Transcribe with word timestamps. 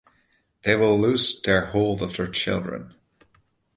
They 0.63 0.75
will 0.75 0.99
lose 0.99 1.39
their 1.43 1.65
hold 1.67 2.01
of 2.01 2.17
their 2.17 2.25
children. 2.25 2.95